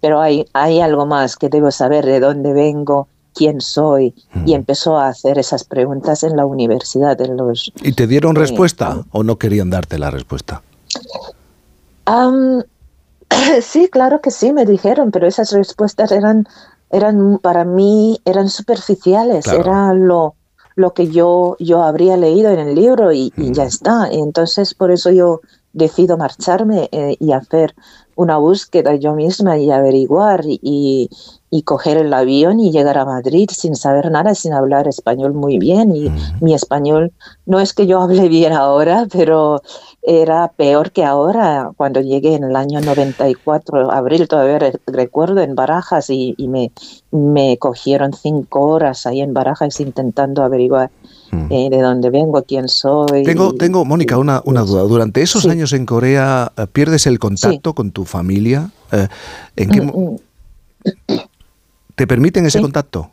pero 0.00 0.20
hay, 0.20 0.46
hay 0.54 0.80
algo 0.80 1.06
más 1.06 1.36
que 1.36 1.48
debo 1.48 1.70
saber 1.70 2.04
de 2.06 2.18
dónde 2.20 2.52
vengo, 2.52 3.06
quién 3.34 3.60
soy, 3.60 4.14
y 4.46 4.54
empezó 4.54 4.96
a 4.96 5.08
hacer 5.08 5.38
esas 5.38 5.64
preguntas 5.64 6.22
en 6.22 6.36
la 6.38 6.46
universidad. 6.46 7.20
En 7.20 7.36
los, 7.36 7.70
¿Y 7.82 7.92
te 7.92 8.06
dieron 8.06 8.34
respuesta 8.34 9.04
o 9.12 9.22
no 9.22 9.36
querían 9.36 9.68
darte 9.68 9.98
la 9.98 10.10
respuesta? 10.10 10.62
sí, 13.60 13.88
claro 13.88 14.22
que 14.22 14.30
sí, 14.30 14.54
me 14.54 14.64
dijeron, 14.64 15.10
pero 15.10 15.26
esas 15.26 15.52
respuestas 15.52 16.12
eran, 16.12 16.48
eran 16.90 17.38
para 17.38 17.64
mí, 17.64 18.20
eran 18.24 18.48
superficiales, 18.48 19.46
era 19.48 19.92
lo 19.92 20.34
lo 20.76 20.92
que 20.92 21.08
yo, 21.08 21.56
yo 21.58 21.82
habría 21.82 22.16
leído 22.16 22.50
en 22.50 22.60
el 22.60 22.74
libro 22.74 23.12
y, 23.12 23.32
ya 23.36 23.64
está. 23.64 24.08
Entonces, 24.10 24.74
por 24.74 24.92
eso 24.92 25.10
yo 25.10 25.40
decido 25.72 26.16
marcharme 26.16 26.88
eh, 26.92 27.16
y 27.18 27.32
hacer 27.32 27.74
una 28.14 28.38
búsqueda 28.38 28.94
yo 28.94 29.14
misma 29.14 29.58
y 29.58 29.70
averiguar 29.70 30.42
y, 30.46 31.10
y, 31.50 31.62
coger 31.62 31.98
el 31.98 32.12
avión 32.14 32.60
y 32.60 32.72
llegar 32.72 32.96
a 32.96 33.04
Madrid 33.04 33.48
sin 33.52 33.74
saber 33.74 34.10
nada, 34.10 34.34
sin 34.34 34.52
hablar 34.52 34.86
español 34.86 35.32
muy 35.32 35.58
bien. 35.58 35.94
Y 35.96 36.10
mi 36.40 36.54
español 36.54 37.12
no 37.46 37.58
es 37.60 37.72
que 37.72 37.86
yo 37.86 38.00
hable 38.00 38.28
bien 38.28 38.52
ahora, 38.52 39.06
pero 39.10 39.62
era 40.06 40.48
peor 40.48 40.92
que 40.92 41.04
ahora. 41.04 41.72
Cuando 41.76 42.00
llegué 42.00 42.34
en 42.34 42.44
el 42.44 42.54
año 42.54 42.80
94, 42.80 43.90
abril, 43.90 44.28
todavía 44.28 44.72
recuerdo, 44.86 45.42
en 45.42 45.56
Barajas 45.56 46.08
y, 46.10 46.34
me, 46.48 46.70
me 47.10 47.58
cogieron 47.58 48.12
cinco 48.12 48.62
horas 48.62 49.06
ahí 49.06 49.20
en 49.20 49.34
Barajas 49.34 49.80
intentando 49.80 50.44
averiguar 50.44 50.90
eh, 51.50 51.68
de 51.70 51.80
dónde 51.80 52.10
vengo, 52.10 52.42
quién 52.44 52.68
soy. 52.68 53.24
Tengo, 53.24 53.54
tengo 53.54 53.84
Mónica, 53.84 54.16
una, 54.16 54.40
una 54.44 54.60
duda. 54.62 54.82
Durante 54.82 55.22
esos 55.22 55.44
años 55.46 55.72
en 55.72 55.84
Corea, 55.84 56.52
eh, 56.56 56.66
¿pierdes 56.72 57.06
el 57.08 57.18
contacto 57.18 57.74
con 57.74 57.90
tu 57.90 58.04
familia? 58.04 58.70
Eh, 58.92 59.08
¿En 59.56 59.70
qué 59.70 59.80
mm, 59.82 59.86
mm. 59.86 60.16
¿Te 61.96 62.06
permiten 62.06 62.46
ese 62.46 62.60
contacto? 62.60 63.10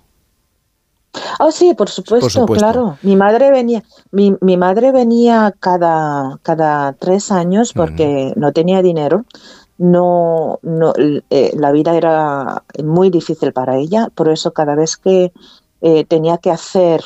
Oh, 1.40 1.52
sí, 1.52 1.74
por 1.74 1.90
supuesto, 1.90 2.46
claro. 2.46 2.98
Mi 3.02 3.16
madre 3.16 3.52
venía, 3.52 3.84
mi, 4.12 4.36
mi, 4.42 4.58
madre 4.58 4.92
venía 4.92 5.54
cada, 5.60 6.40
cada 6.44 6.94
tres 6.94 7.32
años 7.32 7.74
porque 7.74 8.34
no 8.36 8.52
tenía 8.52 8.82
dinero. 8.82 9.26
No, 9.78 10.60
no 10.62 10.94
la 11.30 11.72
vida 11.72 11.96
era 11.96 12.64
muy 12.84 13.10
difícil 13.10 13.54
para 13.54 13.78
ella, 13.78 14.10
por 14.14 14.30
eso 14.30 14.54
cada 14.54 14.76
vez 14.76 14.98
que 14.98 15.34
tenía 16.08 16.38
que 16.38 16.52
hacer 16.52 17.04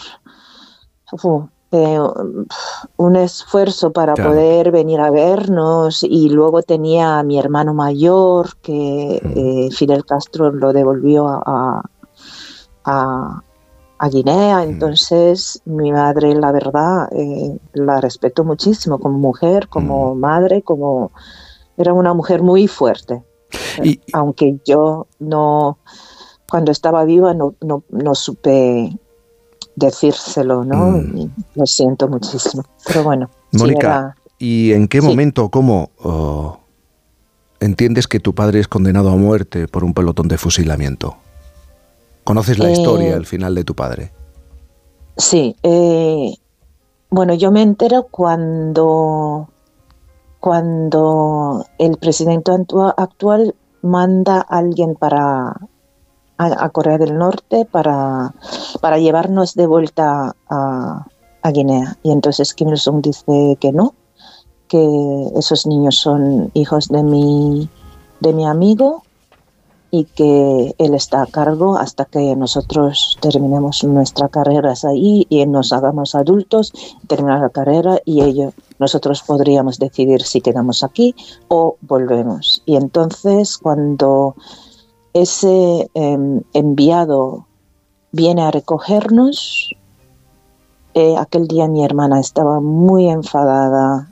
eh, 1.70 2.00
un 2.96 3.16
esfuerzo 3.18 3.92
para 3.92 4.14
poder 4.14 4.72
venir 4.72 5.02
a 5.02 5.12
vernos 5.12 6.02
y 6.02 6.30
luego 6.30 6.64
tenía 6.64 7.20
a 7.20 7.24
mi 7.24 7.38
hermano 7.38 7.74
mayor 7.74 8.56
que 8.62 9.22
eh, 9.22 9.70
Fidel 9.76 10.06
Castro 10.06 10.50
lo 10.52 10.72
devolvió 10.72 11.28
a, 11.28 11.42
a, 11.46 11.84
a 12.86 13.44
Guinea. 14.06 14.60
Mm. 14.60 14.70
Entonces, 14.70 15.62
mi 15.66 15.92
madre, 15.92 16.36
la 16.36 16.52
verdad, 16.52 17.10
eh, 17.12 17.58
la 17.74 18.00
respeto 18.00 18.44
muchísimo 18.44 19.00
como 19.00 19.18
mujer, 19.18 19.68
como 19.68 20.16
mm. 20.16 20.20
madre, 20.20 20.62
como 20.62 21.12
era 21.78 21.94
una 21.94 22.14
mujer 22.14 22.42
muy 22.42 22.68
fuerte. 22.68 23.24
Y, 23.84 24.00
Aunque 24.14 24.60
yo 24.66 25.08
no, 25.20 25.80
cuando 26.50 26.72
estaba 26.72 27.06
viva, 27.06 27.34
no, 27.34 27.56
no, 27.62 27.84
no 27.90 28.16
supe 28.16 28.98
decírselo, 29.76 30.64
¿no? 30.64 30.92
Mm. 30.92 31.32
Lo 31.56 31.66
siento 31.66 32.08
muchísimo. 32.08 32.64
Pero 32.86 33.04
bueno. 33.04 33.30
Mónica, 33.54 34.16
¿y 34.38 34.74
en 34.74 34.88
qué 34.88 35.02
momento, 35.02 35.50
cómo 35.50 35.92
oh, 36.04 36.60
entiendes 37.60 38.08
que 38.08 38.20
tu 38.20 38.36
padre 38.36 38.60
es 38.60 38.68
condenado 38.68 39.10
a 39.10 39.16
muerte 39.16 39.68
por 39.68 39.84
un 39.84 39.94
pelotón 39.94 40.28
de 40.28 40.38
fusilamiento? 40.38 41.18
¿Conoces 42.28 42.60
la 42.60 42.70
historia, 42.70 43.16
el 43.16 43.22
eh, 43.22 43.26
final 43.26 43.56
de 43.56 43.64
tu 43.64 43.74
padre? 43.74 44.12
Sí. 45.16 45.56
Eh, 45.64 46.34
bueno, 47.10 47.34
yo 47.34 47.52
me 47.52 47.62
entero 47.62 48.08
cuando, 48.12 49.48
cuando 50.42 51.66
el 51.78 51.96
presidente 51.96 52.52
actual 52.98 53.56
manda 53.82 54.40
a 54.40 54.58
alguien 54.58 54.96
para 54.96 55.56
a, 56.38 56.70
Corea 56.70 56.98
del 56.98 57.18
Norte 57.18 57.64
para, 57.64 58.34
para 58.82 58.98
llevarnos 58.98 59.56
de 59.56 59.66
vuelta 59.66 60.36
a, 60.50 61.06
a 61.42 61.52
Guinea. 61.52 61.98
Y 62.04 62.12
entonces 62.12 62.54
Kim 62.54 62.68
Il-sung 62.68 63.02
dice 63.02 63.58
que 63.62 63.72
no, 63.72 63.96
que 64.68 64.86
esos 65.38 65.66
niños 65.66 65.96
son 65.96 66.52
hijos 66.56 66.90
de 66.90 67.04
mi, 67.04 67.70
de 68.20 68.34
mi 68.34 68.46
amigo 68.46 69.04
y 69.90 70.04
que 70.06 70.76
él 70.78 70.94
está 70.94 71.22
a 71.22 71.28
cargo 71.28 71.78
hasta 71.78 72.06
que 72.06 72.36
nosotros 72.36 73.18
terminemos 73.22 73.84
nuestra 73.84 74.28
carrera 74.28 74.74
ahí 74.84 75.26
y 75.30 75.46
nos 75.46 75.72
hagamos 75.72 76.14
adultos, 76.16 76.74
terminar 77.08 77.40
la 77.40 77.50
carrera 77.50 78.00
y 78.04 78.22
ellos, 78.22 78.54
nosotros 78.80 79.24
podríamos 79.24 79.80
decidir 79.80 80.22
si 80.24 80.42
quedamos 80.42 80.84
aquí 80.84 81.16
o 81.48 81.78
volvemos. 81.82 82.62
Y 82.66 82.76
entonces 82.76 83.58
cuando 83.58 84.36
ese 85.14 85.90
em, 85.94 86.42
enviado 86.54 87.48
viene 88.12 88.44
a 88.44 88.52
recogernos, 88.52 89.74
eh, 90.94 91.16
aquel 91.18 91.48
día 91.48 91.68
mi 91.68 91.84
hermana 91.86 92.20
estaba 92.20 92.60
muy 92.60 93.08
enfadada, 93.08 94.12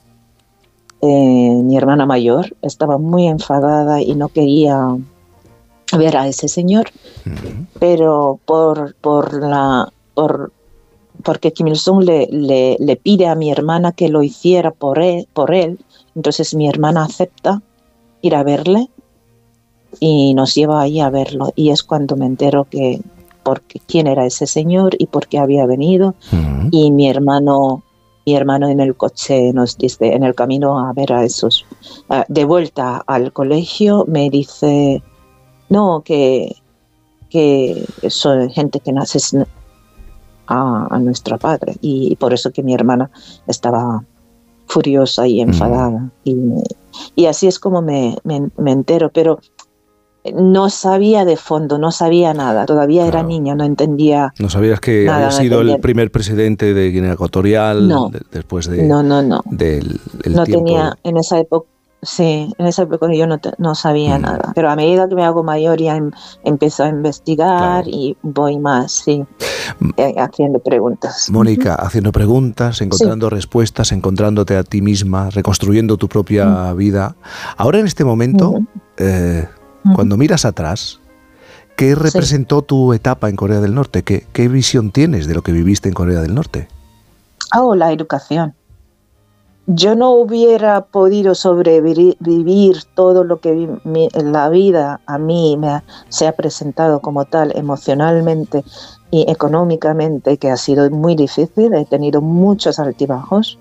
eh, 1.01 1.61
mi 1.63 1.75
hermana 1.77 2.05
mayor 2.05 2.55
estaba 2.61 2.97
muy 2.97 3.27
enfadada 3.27 4.01
y 4.01 4.15
no 4.15 4.29
quería 4.29 4.97
ver 5.97 6.17
a 6.17 6.27
ese 6.27 6.47
señor, 6.47 6.89
pero 7.79 8.39
por, 8.45 8.95
por 8.95 9.33
la 9.33 9.91
por, 10.13 10.51
porque 11.23 11.53
Kim 11.53 11.67
Il-sung 11.67 12.03
le, 12.03 12.27
le, 12.79 12.95
pide 12.97 13.27
a 13.27 13.35
mi 13.35 13.51
hermana 13.51 13.91
que 13.91 14.09
lo 14.09 14.23
hiciera 14.23 14.71
por 14.71 14.99
él, 14.99 15.27
por 15.33 15.53
él, 15.53 15.79
entonces 16.15 16.53
mi 16.55 16.67
hermana 16.67 17.03
acepta 17.03 17.61
ir 18.21 18.35
a 18.35 18.43
verle 18.43 18.89
y 19.99 20.33
nos 20.33 20.55
lleva 20.55 20.81
ahí 20.81 20.99
a 20.99 21.09
verlo. 21.09 21.51
Y 21.55 21.69
es 21.69 21.83
cuando 21.83 22.15
me 22.15 22.25
entero 22.25 22.67
que 22.69 23.01
porque 23.43 23.79
quién 23.85 24.07
era 24.07 24.25
ese 24.25 24.47
señor 24.47 24.95
y 24.97 25.05
por 25.05 25.27
qué 25.27 25.37
había 25.37 25.65
venido. 25.67 26.15
Y 26.71 26.91
mi 26.91 27.07
hermano 27.07 27.83
mi 28.25 28.35
hermano 28.35 28.67
en 28.69 28.79
el 28.79 28.95
coche 28.95 29.53
nos 29.53 29.77
dice 29.77 30.13
en 30.13 30.23
el 30.23 30.33
camino 30.33 30.79
a 30.79 30.93
ver 30.93 31.13
a 31.13 31.23
esos 31.23 31.63
de 32.27 32.43
vuelta 32.43 33.03
al 33.05 33.31
colegio 33.31 34.03
me 34.07 34.31
dice 34.31 35.03
no, 35.69 36.01
que, 36.03 36.55
que 37.29 37.85
son 38.09 38.49
gente 38.49 38.79
que 38.79 38.91
nace 38.91 39.19
a, 40.47 40.87
a 40.89 40.99
nuestro 40.99 41.37
padre. 41.37 41.75
Y, 41.81 42.15
por 42.17 42.33
eso 42.33 42.51
que 42.51 42.63
mi 42.63 42.73
hermana 42.73 43.09
estaba 43.47 44.03
furiosa 44.67 45.27
y 45.27 45.41
enfadada. 45.41 46.09
Y, 46.23 47.25
así 47.25 47.47
es 47.47 47.59
como 47.59 47.81
me, 47.81 48.17
me, 48.23 48.71
entero. 48.71 49.11
Pero 49.13 49.39
no 50.33 50.69
sabía 50.69 51.25
de 51.25 51.37
fondo, 51.37 51.77
no 51.77 51.91
sabía 51.91 52.33
nada. 52.33 52.65
Todavía 52.65 53.05
era 53.07 53.23
niña, 53.23 53.55
no 53.55 53.63
entendía. 53.63 54.33
¿No 54.39 54.49
sabías 54.49 54.79
que 54.79 55.09
había 55.09 55.31
sido 55.31 55.61
el 55.61 55.79
primer 55.79 56.11
presidente 56.11 56.73
de 56.73 56.91
Guinea 56.91 57.13
Ecuatorial 57.13 57.87
no, 57.87 58.11
después 58.31 58.67
de, 58.67 58.83
no, 58.83 59.03
no, 59.03 59.21
no. 59.21 59.43
del 59.45 59.99
no 60.29 60.43
tenía 60.45 60.97
en 61.03 61.17
esa 61.17 61.39
época 61.39 61.67
Sí, 62.05 62.53
en 62.57 62.67
esa 62.67 62.83
época 62.83 63.07
yo 63.11 63.25
no, 63.57 63.75
sabía 63.75 64.19
mm. 64.19 64.21
nada, 64.21 64.51
pero 64.53 64.69
a 64.69 64.75
medida 64.75 65.09
que 65.09 65.15
me 65.15 65.25
hago 65.25 65.43
mayor 65.43 65.81
ya 65.81 65.95
em, 65.95 66.11
empiezo 66.43 66.83
a 66.83 66.89
investigar 66.89 67.87
y 67.87 68.15
voy 68.21 68.59
más, 68.59 68.91
sí, 68.91 69.25
mm. 69.79 69.89
eh, 69.97 70.15
haciendo 70.19 70.59
preguntas. 70.59 71.29
Mónica, 71.31 71.73
haciendo 71.73 72.11
preguntas, 72.11 72.81
encontrando 72.81 73.31
respuestas, 73.31 73.91
encontrándote 73.91 74.55
a 74.55 74.63
ti 74.63 74.81
misma, 74.81 75.31
reconstruyendo 75.31 75.97
tu 75.97 76.07
propia 76.07 76.71
vida. 76.73 77.15
Ahora 77.57 77.79
en 77.79 77.87
este 77.87 78.05
momento, 78.05 78.53
eh, 78.97 79.47
cuando 79.95 80.15
miras 80.15 80.45
atrás, 80.45 80.99
¿qué 81.75 81.95
representó 81.95 82.61
tu 82.61 82.93
etapa 82.93 83.29
en 83.29 83.35
Corea 83.35 83.61
del 83.61 83.73
Norte? 83.73 84.03
¿Qué, 84.03 84.27
¿Qué 84.31 84.47
visión 84.47 84.91
tienes 84.91 85.25
de 85.25 85.33
lo 85.33 85.41
que 85.41 85.51
viviste 85.51 85.89
en 85.89 85.95
Corea 85.95 86.21
del 86.21 86.35
Norte? 86.35 86.67
Oh, 87.55 87.73
la 87.73 87.91
educación 87.91 88.53
yo 89.67 89.95
no 89.95 90.11
hubiera 90.11 90.81
podido 90.81 91.33
sobrevivir 91.33 92.77
todo 92.93 93.23
lo 93.23 93.39
que 93.39 93.67
en 93.87 94.31
la 94.31 94.49
vida 94.49 95.01
a 95.07 95.17
mí 95.17 95.57
me 95.57 95.81
se 96.09 96.27
ha 96.27 96.33
presentado 96.33 96.99
como 96.99 97.25
tal 97.25 97.51
emocionalmente 97.55 98.63
y 99.09 99.29
económicamente, 99.29 100.37
que 100.37 100.51
ha 100.51 100.57
sido 100.57 100.89
muy 100.91 101.15
difícil, 101.15 101.73
he 101.73 101.85
tenido 101.85 102.21
muchos 102.21 102.79
altibajos. 102.79 103.57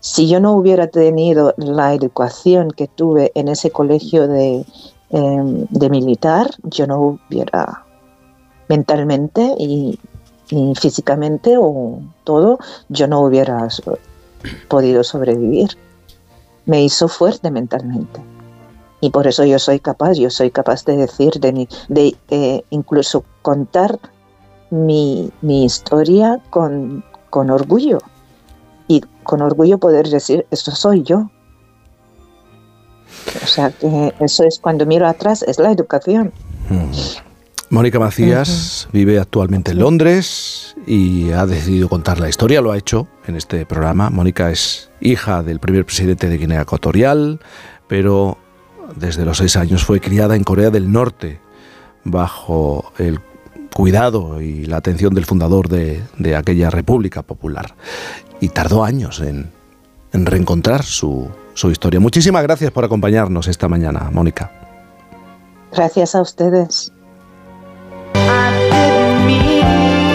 Si 0.00 0.28
yo 0.28 0.40
no 0.40 0.52
hubiera 0.52 0.88
tenido 0.88 1.54
la 1.58 1.94
educación 1.94 2.70
que 2.70 2.88
tuve 2.88 3.30
en 3.34 3.48
ese 3.48 3.70
colegio 3.70 4.26
de, 4.26 4.64
em, 5.10 5.66
militar, 5.90 6.50
yo 6.64 6.86
no 6.86 7.18
hubiera 7.28 7.84
mentalmente 8.68 9.54
y, 9.58 9.98
y 10.50 10.74
físicamente 10.74 11.56
o 11.58 12.00
todo, 12.24 12.58
yo 12.88 13.06
no 13.06 13.20
hubiera 13.20 13.68
podido 14.68 15.04
sobrevivir. 15.04 15.76
Me 16.66 16.82
hizo 16.82 17.08
fuerte 17.08 17.50
mentalmente. 17.50 18.20
Y 19.00 19.10
por 19.10 19.26
eso 19.26 19.44
yo 19.44 19.58
soy 19.58 19.80
capaz, 19.80 20.14
yo 20.14 20.30
soy 20.30 20.50
capaz 20.50 20.84
de 20.84 20.96
decir, 20.96 21.32
de, 21.40 21.68
de 21.88 22.16
eh, 22.28 22.64
incluso 22.70 23.24
contar 23.42 23.98
mi, 24.70 25.32
historia 25.42 26.40
con, 26.50 27.04
con 27.30 27.50
orgullo. 27.50 27.98
Y 28.88 29.02
con 29.22 29.40
orgullo 29.40 29.78
poder 29.78 30.08
decir, 30.08 30.46
eso 30.50 30.72
soy 30.72 31.02
yo. 31.02 31.30
O 33.42 33.46
sea 33.46 33.70
que 33.70 34.14
eso 34.20 34.44
es 34.44 34.58
cuando 34.58 34.86
miro 34.86 35.06
atrás, 35.06 35.42
es 35.42 35.58
la 35.58 35.70
educación. 35.72 36.32
Mm. 36.68 37.29
Mónica 37.70 38.00
Macías 38.00 38.88
vive 38.92 39.20
actualmente 39.20 39.70
en 39.70 39.78
Londres 39.78 40.74
y 40.88 41.30
ha 41.30 41.46
decidido 41.46 41.88
contar 41.88 42.18
la 42.18 42.28
historia, 42.28 42.60
lo 42.60 42.72
ha 42.72 42.76
hecho 42.76 43.06
en 43.28 43.36
este 43.36 43.64
programa. 43.64 44.10
Mónica 44.10 44.50
es 44.50 44.90
hija 45.00 45.44
del 45.44 45.60
primer 45.60 45.84
presidente 45.84 46.28
de 46.28 46.36
Guinea 46.36 46.62
Ecuatorial, 46.62 47.38
pero 47.86 48.38
desde 48.96 49.24
los 49.24 49.38
seis 49.38 49.56
años 49.56 49.84
fue 49.84 50.00
criada 50.00 50.34
en 50.34 50.42
Corea 50.42 50.70
del 50.70 50.90
Norte 50.90 51.40
bajo 52.02 52.92
el 52.98 53.20
cuidado 53.72 54.40
y 54.42 54.64
la 54.64 54.78
atención 54.78 55.14
del 55.14 55.24
fundador 55.24 55.68
de, 55.68 56.02
aquella 56.36 56.70
República 56.70 57.22
Popular. 57.22 57.76
Y 58.40 58.48
tardó 58.48 58.82
años 58.82 59.20
en, 59.20 59.52
reencontrar 60.12 60.82
su, 60.82 61.30
su 61.54 61.70
historia. 61.70 62.00
Muchísimas 62.00 62.42
gracias 62.42 62.72
por 62.72 62.84
acompañarnos 62.84 63.46
esta 63.46 63.68
mañana, 63.68 64.10
Mónica. 64.12 64.50
Gracias 65.70 66.16
a 66.16 66.20
ustedes. 66.20 66.92
me. 69.26 70.09